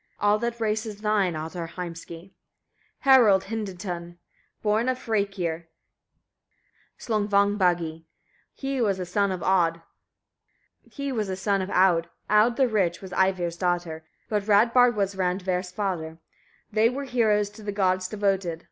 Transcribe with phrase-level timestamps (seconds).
[0.19, 2.33] All that race is thine, Ottar Heimski!
[3.01, 3.01] 28.
[3.03, 4.17] Harald Hildetonn,
[4.63, 5.65] born of Hrærekir
[6.97, 8.05] Slongvanbaugi;
[8.55, 9.79] he was a son of Aud,
[10.89, 16.17] Aud the rich was Ivar's daughter; but Radbard was Randver's father.
[16.71, 18.59] They were heroes to the gods devoted.